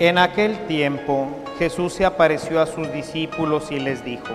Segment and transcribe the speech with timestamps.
[0.00, 4.34] En aquel tiempo Jesús se apareció a sus discípulos y les dijo,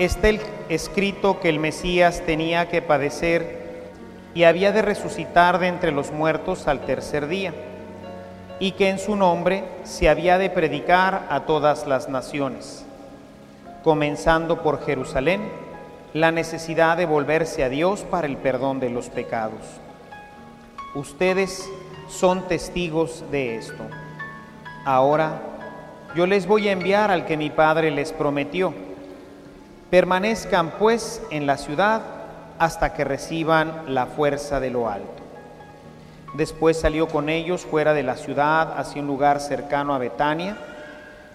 [0.00, 0.30] está
[0.68, 3.60] escrito que el Mesías tenía que padecer
[4.34, 7.54] y había de resucitar de entre los muertos al tercer día,
[8.58, 12.84] y que en su nombre se había de predicar a todas las naciones,
[13.84, 15.40] comenzando por Jerusalén,
[16.14, 19.60] la necesidad de volverse a Dios para el perdón de los pecados.
[20.96, 21.70] Ustedes
[22.08, 23.84] son testigos de esto.
[24.84, 25.42] Ahora
[26.14, 28.74] yo les voy a enviar al que mi Padre les prometió.
[29.90, 32.02] Permanezcan pues en la ciudad
[32.58, 35.22] hasta que reciban la fuerza de lo alto.
[36.34, 40.56] Después salió con ellos fuera de la ciudad hacia un lugar cercano a Betania.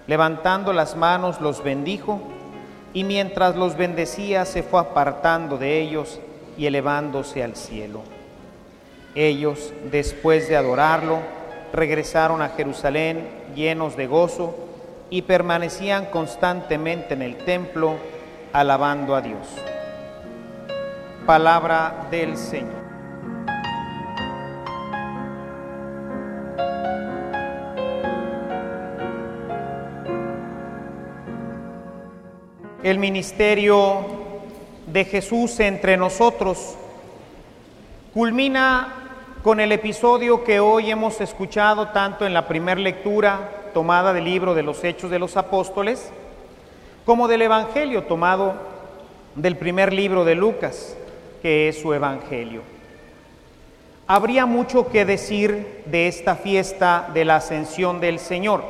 [0.07, 2.21] Levantando las manos los bendijo
[2.93, 6.19] y mientras los bendecía se fue apartando de ellos
[6.57, 8.01] y elevándose al cielo.
[9.15, 11.19] Ellos, después de adorarlo,
[11.73, 14.55] regresaron a Jerusalén llenos de gozo
[15.09, 17.95] y permanecían constantemente en el templo
[18.53, 19.47] alabando a Dios.
[21.25, 22.85] Palabra del Señor.
[32.83, 34.05] El ministerio
[34.85, 36.75] de Jesús entre nosotros
[38.13, 39.04] culmina
[39.45, 44.55] con el episodio que hoy hemos escuchado tanto en la primera lectura tomada del libro
[44.55, 46.09] de los Hechos de los Apóstoles,
[47.05, 48.55] como del Evangelio tomado
[49.35, 50.97] del primer libro de Lucas,
[51.43, 52.63] que es su Evangelio.
[54.07, 58.63] Habría mucho que decir de esta fiesta de la ascensión del Señor,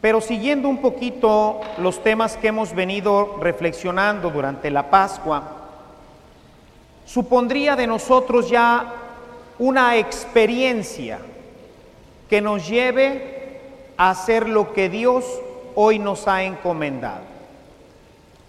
[0.00, 5.42] pero siguiendo un poquito los temas que hemos venido reflexionando durante la Pascua,
[7.04, 9.02] supondría de nosotros ya
[9.58, 11.18] una experiencia
[12.28, 13.60] que nos lleve
[13.96, 15.24] a hacer lo que Dios
[15.74, 17.22] hoy nos ha encomendado.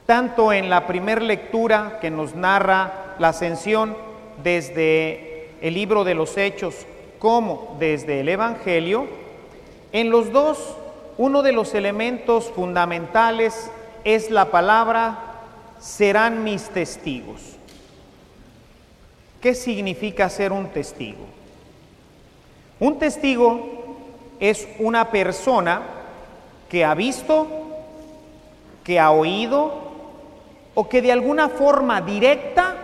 [0.05, 3.95] Tanto en la primera lectura que nos narra la ascensión
[4.43, 6.85] desde el libro de los Hechos
[7.19, 9.07] como desde el Evangelio,
[9.91, 10.75] en los dos
[11.17, 13.71] uno de los elementos fundamentales
[14.03, 15.19] es la palabra
[15.79, 17.56] serán mis testigos.
[19.47, 21.25] ¿Qué significa ser un testigo?
[22.81, 23.95] Un testigo
[24.41, 25.83] es una persona
[26.67, 27.47] que ha visto,
[28.83, 29.73] que ha oído
[30.75, 32.75] o que de alguna forma directa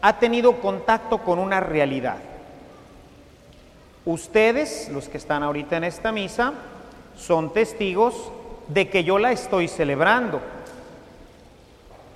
[0.00, 2.16] ha tenido contacto con una realidad.
[4.06, 6.54] Ustedes, los que están ahorita en esta misa,
[7.18, 8.32] son testigos
[8.66, 10.40] de que yo la estoy celebrando,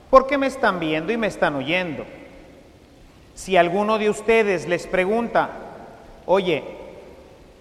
[0.09, 2.07] porque me están viendo y me están oyendo.
[3.37, 5.51] Si alguno de ustedes les pregunta,
[6.25, 6.65] oye,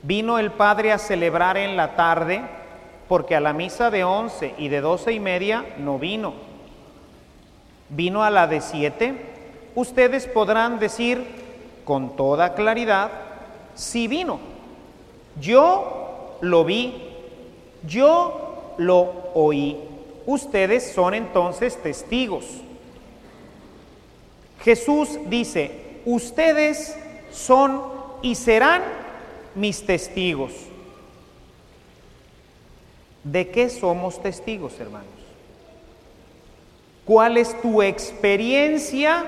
[0.03, 2.41] ¿vino el Padre a celebrar en la tarde?
[3.09, 6.33] Porque a la misa de once y de doce y media no vino.
[7.89, 9.15] ¿Vino a la de siete?
[9.75, 11.27] Ustedes podrán decir
[11.83, 13.11] con toda claridad,
[13.75, 14.39] si vino.
[15.41, 17.03] Yo lo vi,
[17.85, 19.77] yo lo oí.
[20.25, 22.45] Ustedes son entonces testigos.
[24.65, 25.69] Jesús dice,
[26.05, 26.97] ustedes
[27.31, 27.83] son
[28.23, 28.81] y serán
[29.53, 30.53] mis testigos.
[33.23, 35.07] ¿De qué somos testigos, hermanos?
[37.05, 39.25] ¿Cuál es tu experiencia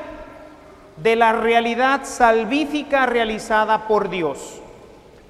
[1.03, 4.59] de la realidad salvífica realizada por Dios?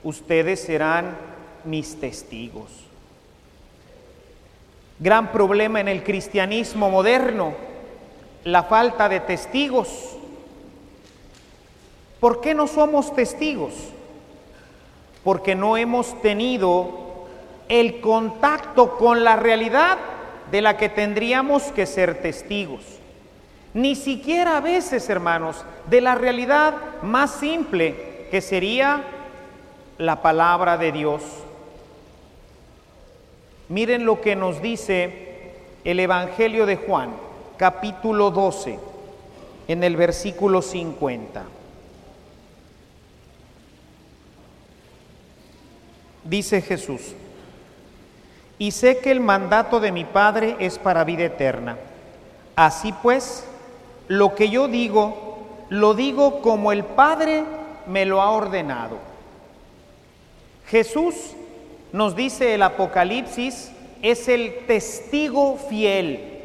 [0.06, 1.18] Ustedes serán
[1.65, 2.71] mis testigos.
[5.00, 7.67] Gran problema en el cristianismo moderno
[8.48, 10.16] la falta de testigos.
[12.22, 13.74] ¿Por qué no somos testigos?
[15.26, 17.26] Porque no hemos tenido
[17.68, 19.98] el contacto con la realidad
[20.50, 22.84] de la que tendríamos que ser testigos.
[23.74, 29.04] Ni siquiera a veces, hermanos, de la realidad más simple, que sería
[29.98, 31.22] la palabra de Dios.
[33.68, 35.52] Miren lo que nos dice
[35.84, 37.26] el Evangelio de Juan,
[37.57, 38.80] capítulo 12,
[39.68, 41.44] en el versículo 50.
[46.24, 47.01] Dice Jesús,
[48.59, 51.77] y sé que el mandato de mi Padre es para vida eterna.
[52.56, 53.45] Así pues,
[54.07, 55.38] lo que yo digo,
[55.69, 57.44] lo digo como el Padre
[57.88, 58.98] me lo ha ordenado.
[60.68, 61.15] Jesús,
[61.94, 63.71] nos dice el Apocalipsis,
[64.01, 66.37] es el testigo fiel.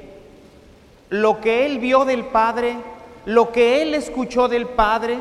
[1.12, 2.74] Lo que él vio del Padre,
[3.26, 5.18] lo que él escuchó del Padre,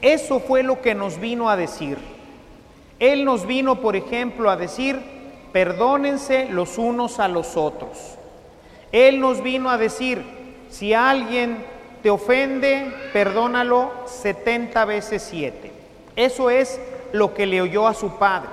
[0.00, 1.98] eso fue lo que nos vino a decir.
[3.00, 4.96] Él nos vino, por ejemplo, a decir,
[5.52, 7.98] perdónense los unos a los otros.
[8.92, 10.22] Él nos vino a decir,
[10.70, 11.64] si alguien
[12.00, 15.72] te ofende, perdónalo 70 veces 7.
[16.14, 16.80] Eso es
[17.10, 18.50] lo que le oyó a su padre.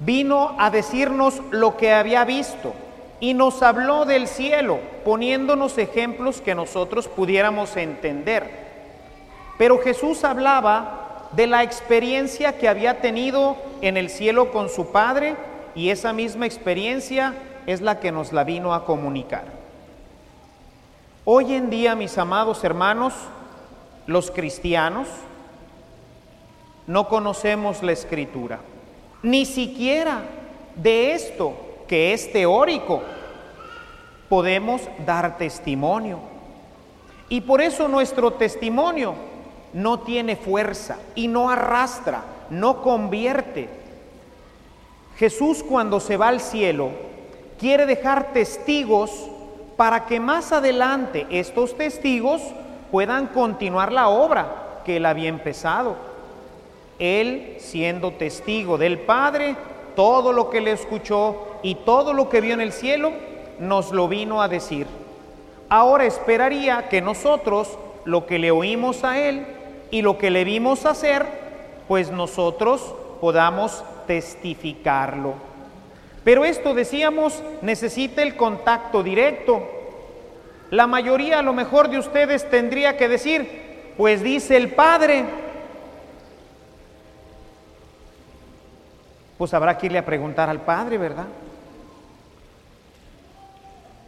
[0.00, 2.74] Vino a decirnos lo que había visto
[3.20, 8.68] y nos habló del cielo, poniéndonos ejemplos que nosotros pudiéramos entender.
[9.58, 15.36] Pero Jesús hablaba de la experiencia que había tenido en el cielo con su Padre
[15.74, 17.34] y esa misma experiencia
[17.66, 19.44] es la que nos la vino a comunicar.
[21.24, 23.12] Hoy en día, mis amados hermanos,
[24.06, 25.08] los cristianos
[26.86, 28.60] no conocemos la escritura,
[29.22, 30.22] ni siquiera
[30.76, 33.02] de esto que es teórico
[34.28, 36.18] podemos dar testimonio.
[37.28, 39.14] Y por eso nuestro testimonio
[39.72, 43.68] no tiene fuerza y no arrastra, no convierte.
[45.16, 46.90] Jesús cuando se va al cielo
[47.58, 49.28] quiere dejar testigos
[49.76, 52.42] para que más adelante estos testigos
[52.90, 55.96] puedan continuar la obra que él había empezado.
[56.98, 59.56] Él siendo testigo del Padre,
[59.98, 63.10] todo lo que le escuchó y todo lo que vio en el cielo,
[63.58, 64.86] nos lo vino a decir.
[65.68, 69.44] Ahora esperaría que nosotros lo que le oímos a Él
[69.90, 71.26] y lo que le vimos hacer,
[71.88, 75.34] pues nosotros podamos testificarlo.
[76.22, 79.64] Pero esto, decíamos, necesita el contacto directo.
[80.70, 85.24] La mayoría a lo mejor de ustedes tendría que decir, pues dice el Padre.
[89.38, 91.26] Pues habrá que irle a preguntar al Padre, ¿verdad?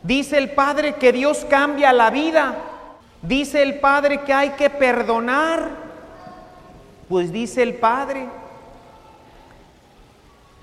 [0.03, 2.57] Dice el Padre que Dios cambia la vida.
[3.23, 5.71] Dice el Padre que hay que perdonar.
[7.09, 8.27] Pues dice el Padre.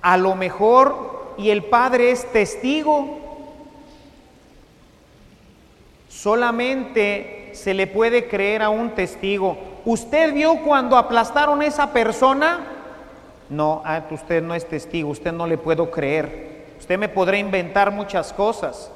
[0.02, 3.20] A lo mejor, y el Padre es testigo,
[6.10, 9.58] solamente se le puede creer a un testigo.
[9.86, 12.77] ¿Usted vio cuando aplastaron a esa persona?
[13.50, 16.66] No, ah, usted no es testigo, usted no le puedo creer.
[16.80, 18.92] Usted me podrá inventar muchas cosas.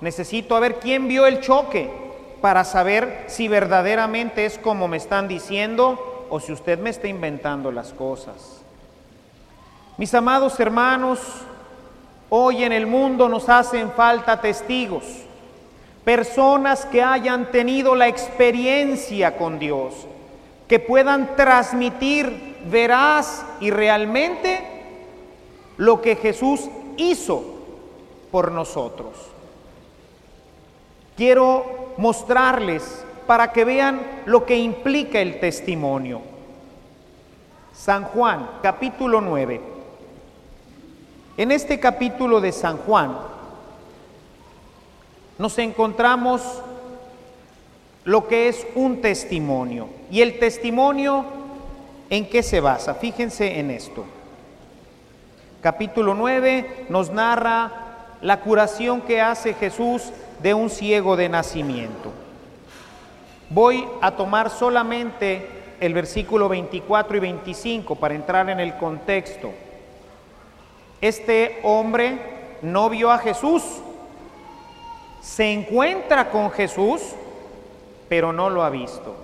[0.00, 1.90] Necesito ver quién vio el choque
[2.40, 7.72] para saber si verdaderamente es como me están diciendo o si usted me está inventando
[7.72, 8.60] las cosas.
[9.96, 11.20] Mis amados hermanos,
[12.28, 15.04] hoy en el mundo nos hacen falta testigos,
[16.04, 19.94] personas que hayan tenido la experiencia con Dios,
[20.68, 24.76] que puedan transmitir veraz y realmente
[25.76, 27.44] lo que Jesús hizo
[28.30, 29.14] por nosotros.
[31.16, 36.20] Quiero mostrarles para que vean lo que implica el testimonio.
[37.72, 39.60] San Juan, capítulo 9.
[41.38, 43.16] En este capítulo de San Juan
[45.38, 46.62] nos encontramos
[48.04, 49.88] lo que es un testimonio.
[50.10, 51.24] ¿Y el testimonio
[52.10, 52.94] en qué se basa?
[52.94, 54.04] Fíjense en esto.
[55.60, 57.86] Capítulo 9 nos narra
[58.20, 62.12] la curación que hace Jesús de un ciego de nacimiento.
[63.50, 65.48] Voy a tomar solamente
[65.80, 69.52] el versículo 24 y 25 para entrar en el contexto.
[71.00, 72.18] Este hombre
[72.62, 73.62] no vio a Jesús,
[75.20, 77.02] se encuentra con Jesús,
[78.08, 79.14] pero no lo ha visto.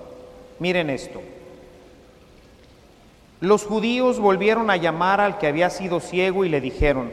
[0.58, 1.20] Miren esto.
[3.42, 7.12] Los judíos volvieron a llamar al que había sido ciego y le dijeron,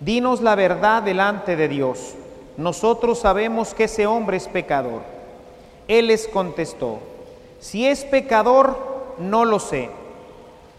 [0.00, 2.14] dinos la verdad delante de Dios
[2.56, 5.02] nosotros sabemos que ese hombre es pecador.
[5.88, 7.00] Él les contestó,
[7.60, 9.90] si es pecador, no lo sé.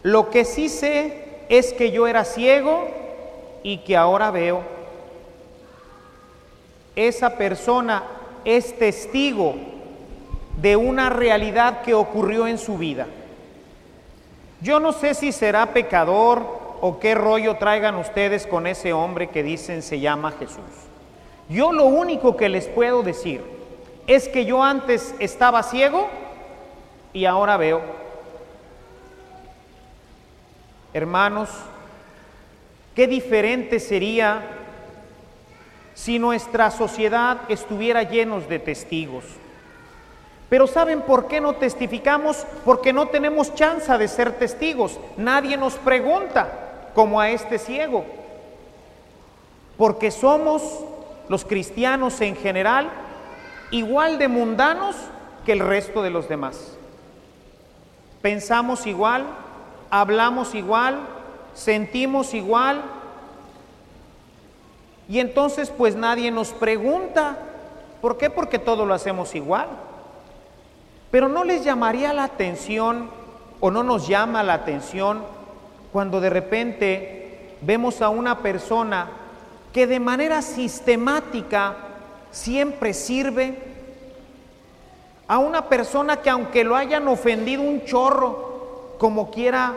[0.03, 2.88] Lo que sí sé es que yo era ciego
[3.62, 4.62] y que ahora veo.
[6.95, 8.03] Esa persona
[8.45, 9.55] es testigo
[10.62, 13.07] de una realidad que ocurrió en su vida.
[14.62, 19.43] Yo no sé si será pecador o qué rollo traigan ustedes con ese hombre que
[19.43, 20.59] dicen se llama Jesús.
[21.50, 23.41] Yo lo único que les puedo decir
[24.07, 26.09] es que yo antes estaba ciego
[27.13, 27.81] y ahora veo.
[30.93, 31.50] Hermanos,
[32.95, 34.43] qué diferente sería
[35.93, 39.24] si nuestra sociedad estuviera llenos de testigos.
[40.49, 42.45] Pero ¿saben por qué no testificamos?
[42.63, 44.99] Porque no tenemos chance de ser testigos.
[45.17, 46.49] Nadie nos pregunta
[46.93, 48.05] como a este ciego.
[49.77, 50.61] Porque somos
[51.27, 52.89] los cristianos en general
[53.71, 54.95] igual de mundanos
[55.45, 56.77] que el resto de los demás.
[58.21, 59.25] Pensamos igual,
[59.89, 60.99] hablamos igual,
[61.53, 62.81] sentimos igual.
[65.09, 67.37] Y entonces pues nadie nos pregunta.
[68.01, 68.29] ¿Por qué?
[68.29, 69.67] Porque todo lo hacemos igual.
[71.15, 73.10] Pero no les llamaría la atención
[73.62, 75.24] o no nos llama la atención
[75.93, 79.07] cuando de repente vemos a una persona
[79.72, 81.77] que de manera sistemática
[82.31, 83.57] siempre sirve,
[85.29, 89.72] a una persona que aunque lo hayan ofendido un chorro, como quiera,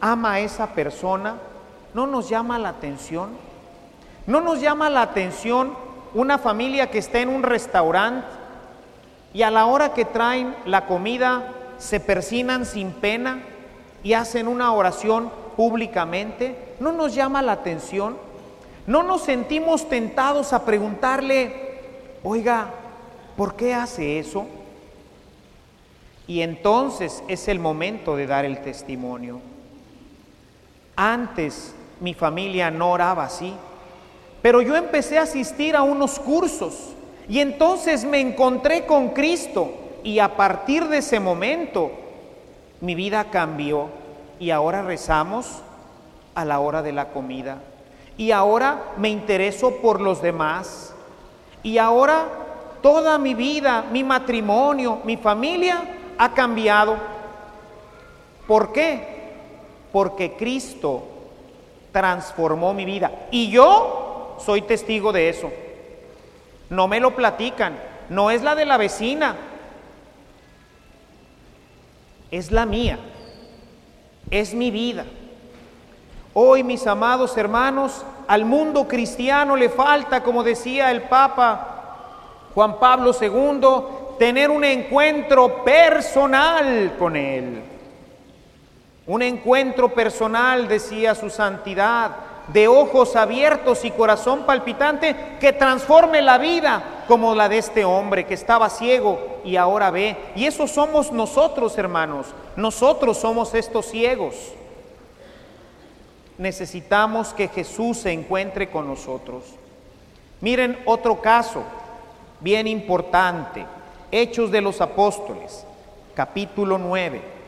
[0.00, 1.34] ama a esa persona,
[1.94, 3.30] no nos llama la atención.
[4.28, 5.74] No nos llama la atención
[6.14, 8.39] una familia que está en un restaurante
[9.32, 13.42] y a la hora que traen la comida se persinan sin pena
[14.02, 18.16] y hacen una oración públicamente, ¿no nos llama la atención?
[18.86, 21.80] ¿No nos sentimos tentados a preguntarle,
[22.24, 22.70] oiga,
[23.36, 24.46] ¿por qué hace eso?
[26.26, 29.40] Y entonces es el momento de dar el testimonio.
[30.96, 33.54] Antes mi familia no oraba así,
[34.42, 36.94] pero yo empecé a asistir a unos cursos
[37.30, 39.70] y entonces me encontré con Cristo
[40.02, 41.92] y a partir de ese momento
[42.80, 43.86] mi vida cambió
[44.40, 45.62] y ahora rezamos
[46.34, 47.58] a la hora de la comida.
[48.16, 50.92] Y ahora me intereso por los demás.
[51.62, 52.26] Y ahora
[52.82, 55.84] toda mi vida, mi matrimonio, mi familia
[56.18, 56.96] ha cambiado.
[58.48, 59.36] ¿Por qué?
[59.92, 61.04] Porque Cristo
[61.92, 63.28] transformó mi vida.
[63.30, 65.48] Y yo soy testigo de eso.
[66.70, 67.76] No me lo platican.
[68.08, 69.36] No es la de la vecina.
[72.30, 72.98] Es la mía.
[74.30, 75.04] Es mi vida.
[76.32, 81.70] Hoy, mis amados hermanos, al mundo cristiano le falta, como decía el Papa
[82.54, 87.62] Juan Pablo II, tener un encuentro personal con Él.
[89.06, 92.12] Un encuentro personal, decía su santidad,
[92.52, 98.26] de ojos abiertos y corazón palpitante que transforme la vida como la de este hombre
[98.26, 100.16] que estaba ciego y ahora ve.
[100.34, 102.26] Y eso somos nosotros, hermanos.
[102.56, 104.34] Nosotros somos estos ciegos.
[106.38, 109.44] Necesitamos que Jesús se encuentre con nosotros.
[110.40, 111.62] Miren otro caso
[112.40, 113.64] bien importante.
[114.12, 115.64] Hechos de los Apóstoles,
[116.14, 117.39] capítulo 9.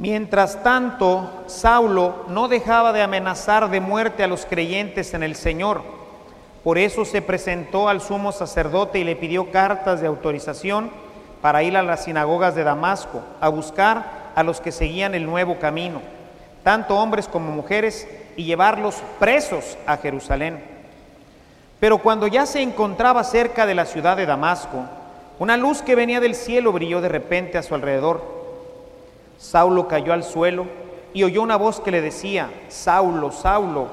[0.00, 5.82] Mientras tanto, Saulo no dejaba de amenazar de muerte a los creyentes en el Señor.
[6.64, 10.90] Por eso se presentó al sumo sacerdote y le pidió cartas de autorización
[11.42, 15.58] para ir a las sinagogas de Damasco a buscar a los que seguían el nuevo
[15.58, 16.00] camino,
[16.64, 20.64] tanto hombres como mujeres, y llevarlos presos a Jerusalén.
[21.78, 24.84] Pero cuando ya se encontraba cerca de la ciudad de Damasco,
[25.38, 28.39] una luz que venía del cielo brilló de repente a su alrededor
[29.40, 30.66] Saulo cayó al suelo
[31.14, 33.88] y oyó una voz que le decía, Saulo, Saulo,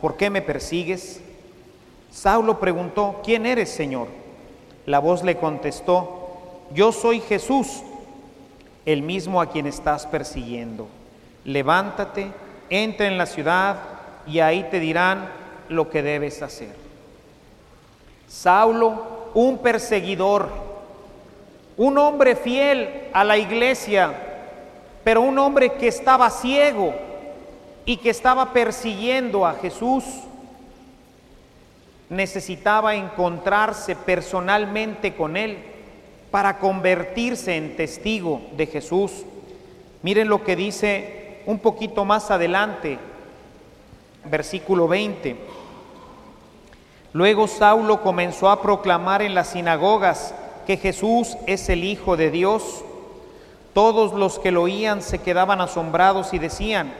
[0.00, 1.20] ¿por qué me persigues?
[2.10, 4.08] Saulo preguntó, ¿quién eres, Señor?
[4.86, 7.82] La voz le contestó, yo soy Jesús,
[8.86, 10.88] el mismo a quien estás persiguiendo.
[11.44, 12.28] Levántate,
[12.70, 13.76] entra en la ciudad
[14.26, 15.28] y ahí te dirán
[15.68, 16.74] lo que debes hacer.
[18.26, 20.48] Saulo, un perseguidor,
[21.76, 24.22] un hombre fiel a la iglesia,
[25.06, 26.92] pero un hombre que estaba ciego
[27.84, 30.02] y que estaba persiguiendo a Jesús
[32.08, 35.58] necesitaba encontrarse personalmente con él
[36.32, 39.22] para convertirse en testigo de Jesús.
[40.02, 42.98] Miren lo que dice un poquito más adelante,
[44.24, 45.36] versículo 20.
[47.12, 50.34] Luego Saulo comenzó a proclamar en las sinagogas
[50.66, 52.82] que Jesús es el Hijo de Dios
[53.76, 56.94] todos los que lo oían se quedaban asombrados y decían,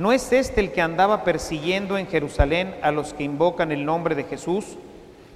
[0.00, 4.16] ¿no es este el que andaba persiguiendo en Jerusalén a los que invocan el nombre
[4.16, 4.64] de Jesús?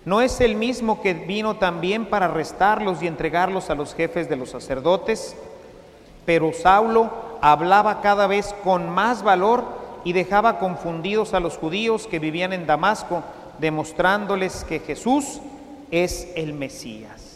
[0.05, 4.35] ¿No es el mismo que vino también para arrestarlos y entregarlos a los jefes de
[4.35, 5.37] los sacerdotes?
[6.27, 9.63] Pero Saulo hablaba cada vez con más valor
[10.03, 13.23] y dejaba confundidos a los judíos que vivían en Damasco,
[13.61, 15.39] demostrándoles que Jesús
[15.93, 17.32] es el Mesías.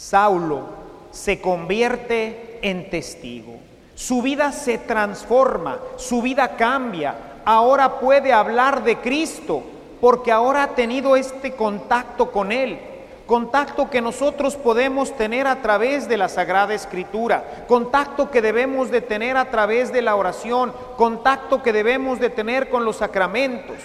[0.00, 0.62] Saulo
[1.10, 3.58] se convierte en testigo.
[3.94, 7.14] Su vida se transforma, su vida cambia.
[7.44, 9.62] Ahora puede hablar de Cristo
[10.00, 12.78] porque ahora ha tenido este contacto con Él
[13.26, 19.02] contacto que nosotros podemos tener a través de la Sagrada Escritura, contacto que debemos de
[19.02, 23.76] tener a través de la oración, contacto que debemos de tener con los sacramentos.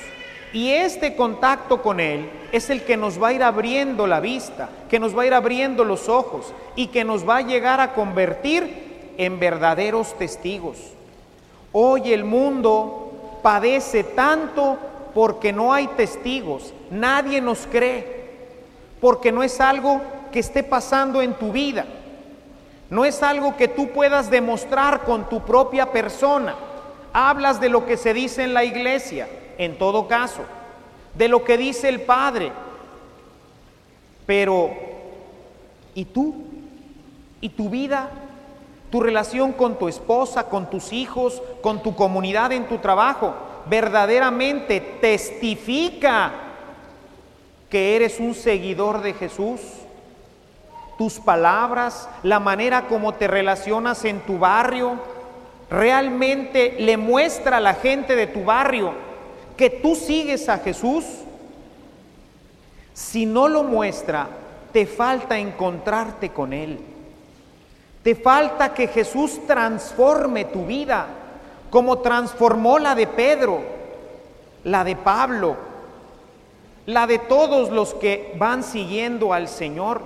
[0.55, 4.69] Y este contacto con Él es el que nos va a ir abriendo la vista,
[4.89, 7.93] que nos va a ir abriendo los ojos y que nos va a llegar a
[7.93, 10.77] convertir en verdaderos testigos.
[11.74, 14.77] Hoy el mundo padece tanto
[15.13, 18.29] porque no hay testigos, nadie nos cree
[19.01, 20.00] porque no es algo
[20.31, 21.83] que esté pasando en tu vida.
[22.89, 26.55] No es algo que tú puedas demostrar con tu propia persona.
[27.12, 30.41] Hablas de lo que se dice en la iglesia, en todo caso,
[31.13, 32.51] de lo que dice el Padre.
[34.25, 34.71] Pero,
[35.93, 36.35] ¿y tú?
[37.41, 38.09] ¿Y tu vida?
[38.91, 43.33] ¿Tu relación con tu esposa, con tus hijos, con tu comunidad en tu trabajo?
[43.67, 46.33] ¿Verdaderamente testifica
[47.69, 49.59] que eres un seguidor de Jesús,
[50.97, 54.97] tus palabras, la manera como te relacionas en tu barrio,
[55.69, 58.93] realmente le muestra a la gente de tu barrio
[59.57, 61.05] que tú sigues a Jesús.
[62.93, 64.27] Si no lo muestra,
[64.71, 66.79] te falta encontrarte con Él.
[68.03, 71.07] Te falta que Jesús transforme tu vida,
[71.69, 73.62] como transformó la de Pedro,
[74.63, 75.57] la de Pablo,
[76.85, 80.01] la de todos los que van siguiendo al Señor.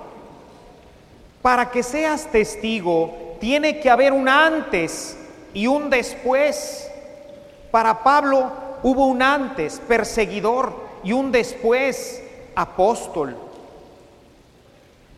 [1.42, 5.16] Para que seas testigo, tiene que haber un antes
[5.52, 6.90] y un después.
[7.70, 12.22] Para Pablo hubo un antes, perseguidor, y un después,
[12.54, 13.36] apóstol.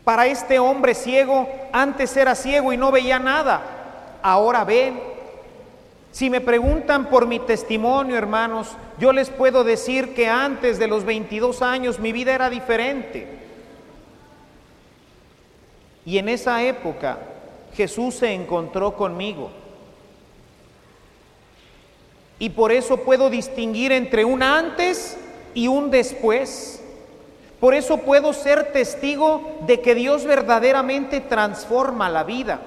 [0.03, 4.93] Para este hombre ciego, antes era ciego y no veía nada, ahora ve.
[6.11, 11.05] Si me preguntan por mi testimonio, hermanos, yo les puedo decir que antes de los
[11.05, 13.27] 22 años mi vida era diferente.
[16.05, 17.17] Y en esa época
[17.73, 19.49] Jesús se encontró conmigo.
[22.43, 25.15] Y por eso puedo distinguir entre un antes
[25.53, 26.83] y un después.
[27.61, 32.59] Por eso puedo ser testigo de que Dios verdaderamente transforma la vida.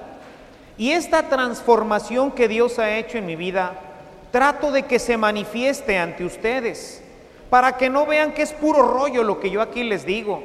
[0.79, 3.73] Y esta transformación que Dios ha hecho en mi vida,
[4.31, 7.03] trato de que se manifieste ante ustedes,
[7.51, 10.43] para que no vean que es puro rollo lo que yo aquí les digo.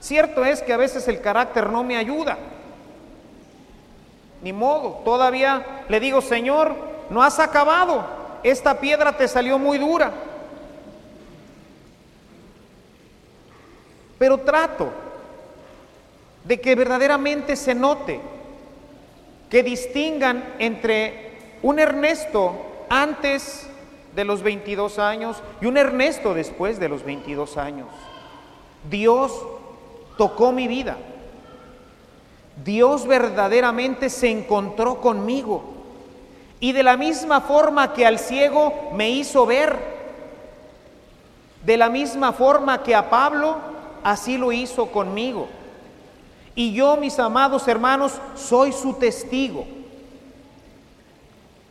[0.00, 2.38] Cierto es que a veces el carácter no me ayuda.
[4.42, 6.74] Ni modo, todavía le digo, Señor,
[7.08, 10.12] no has acabado, esta piedra te salió muy dura.
[14.18, 14.90] Pero trato
[16.44, 18.20] de que verdaderamente se note
[19.50, 22.54] que distingan entre un Ernesto
[22.88, 23.66] antes
[24.14, 27.88] de los 22 años y un Ernesto después de los 22 años.
[28.90, 29.32] Dios
[30.18, 30.96] tocó mi vida.
[32.64, 35.71] Dios verdaderamente se encontró conmigo.
[36.62, 39.76] Y de la misma forma que al ciego me hizo ver,
[41.64, 43.56] de la misma forma que a Pablo,
[44.04, 45.48] así lo hizo conmigo.
[46.54, 49.66] Y yo, mis amados hermanos, soy su testigo.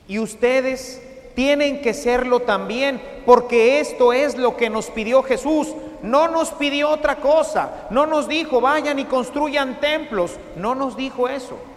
[0.10, 1.02] Y ustedes
[1.36, 5.70] tienen que serlo también, porque esto es lo que nos pidió Jesús.
[6.02, 11.30] No nos pidió otra cosa, no nos dijo vayan y construyan templos, no nos dijo
[11.30, 11.71] eso.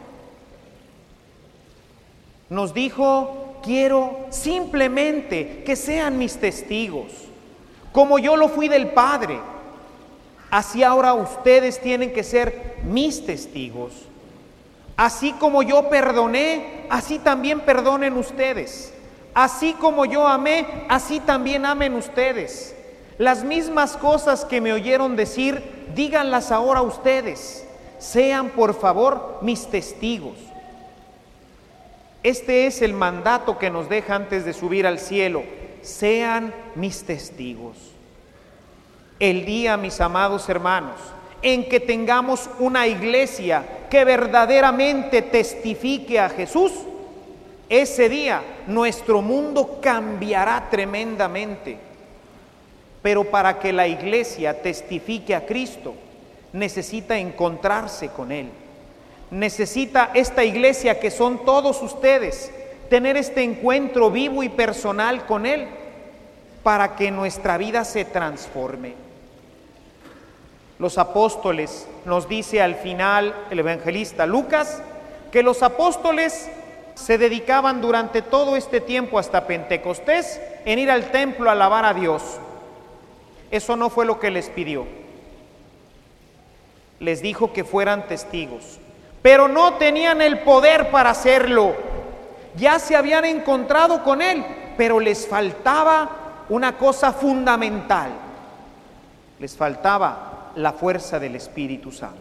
[2.51, 7.11] Nos dijo, quiero simplemente que sean mis testigos,
[7.93, 9.39] como yo lo fui del Padre.
[10.51, 13.93] Así ahora ustedes tienen que ser mis testigos.
[14.97, 18.93] Así como yo perdoné, así también perdonen ustedes.
[19.35, 22.77] Así como yo amé, así también amen ustedes.
[23.19, 27.67] Las mismas cosas que me oyeron decir, díganlas ahora ustedes.
[27.99, 30.37] Sean por favor mis testigos.
[32.25, 35.45] Este es el mandato que nos deja antes de subir al cielo.
[35.83, 37.95] Sean mis testigos
[39.19, 40.97] el día, mis amados hermanos,
[41.43, 46.73] en que tengamos una iglesia que verdaderamente testifique a Jesús,
[47.69, 51.79] ese día nuestro mundo cambiará tremendamente.
[53.03, 55.95] Pero para que la iglesia testifique a Cristo,
[56.53, 58.49] necesita encontrarse con Él.
[59.35, 62.53] Necesita esta iglesia que son todos ustedes,
[62.89, 65.67] tener este encuentro vivo y personal con Él
[66.63, 68.95] para que nuestra vida se transforme.
[70.79, 74.81] Los apóstoles, nos dice al final el evangelista Lucas,
[75.33, 76.49] que los apóstoles
[76.95, 81.93] se dedicaban durante todo este tiempo hasta Pentecostés en ir al templo a alabar a
[81.93, 82.23] Dios.
[83.51, 84.87] Eso no fue lo que les pidió.
[87.01, 88.79] Les dijo que fueran testigos,
[89.25, 91.75] pero no tenían el poder para hacerlo.
[92.57, 94.45] Ya se habían encontrado con Él,
[94.77, 98.11] pero les faltaba una cosa fundamental.
[99.39, 102.19] Les faltaba la fuerza del Espíritu Santo.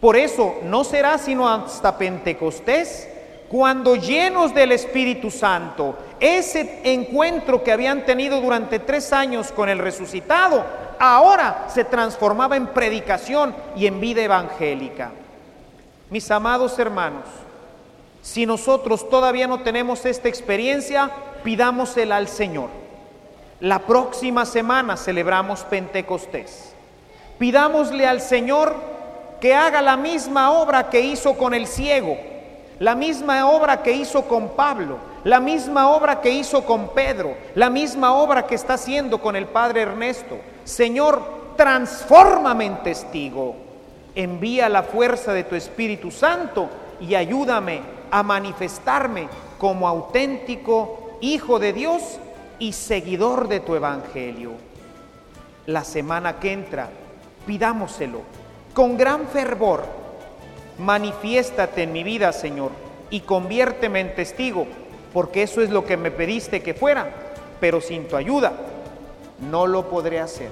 [0.00, 3.08] Por eso no será sino hasta Pentecostés
[3.48, 9.78] cuando llenos del Espíritu Santo, ese encuentro que habían tenido durante tres años con el
[9.78, 10.64] resucitado,
[10.98, 15.12] ahora se transformaba en predicación y en vida evangélica.
[16.12, 17.24] Mis amados hermanos,
[18.20, 21.10] si nosotros todavía no tenemos esta experiencia,
[21.42, 22.68] pidámosela al Señor.
[23.60, 26.74] La próxima semana celebramos Pentecostés.
[27.38, 28.74] Pidámosle al Señor
[29.40, 32.18] que haga la misma obra que hizo con el ciego,
[32.78, 37.70] la misma obra que hizo con Pablo, la misma obra que hizo con Pedro, la
[37.70, 40.36] misma obra que está haciendo con el Padre Ernesto.
[40.64, 43.61] Señor, transfórmame en testigo.
[44.14, 46.68] Envía la fuerza de tu Espíritu Santo
[47.00, 52.18] y ayúdame a manifestarme como auténtico Hijo de Dios
[52.58, 54.52] y seguidor de tu Evangelio.
[55.66, 56.90] La semana que entra,
[57.46, 58.22] pidámoselo
[58.74, 59.84] con gran fervor.
[60.78, 62.72] Manifiéstate en mi vida, Señor,
[63.10, 64.66] y conviérteme en testigo,
[65.12, 67.08] porque eso es lo que me pediste que fuera,
[67.60, 68.52] pero sin tu ayuda
[69.50, 70.48] no lo podré hacer.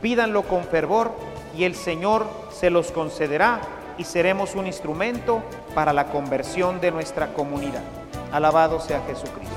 [0.00, 1.12] Pídanlo con fervor
[1.56, 3.60] y el Señor se los concederá
[3.98, 5.42] y seremos un instrumento
[5.74, 7.82] para la conversión de nuestra comunidad.
[8.32, 9.56] Alabado sea Jesucristo.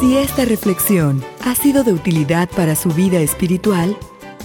[0.00, 3.96] Si esta reflexión ha sido de utilidad para su vida espiritual,